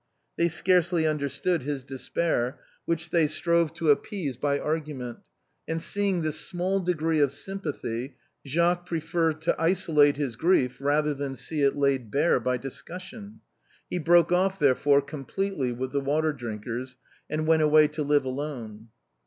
[0.35, 5.19] They scarcely understood his despair, which they strove to appease by argument,
[5.67, 11.35] and seeing this small degree of sympathy, Jacques preferred to isolate his grief rather than
[11.35, 13.41] see it laid bare by discussion.
[13.91, 16.97] He broke off, therefore, completely with the Water drink ers
[17.29, 18.87] and went away to live alone.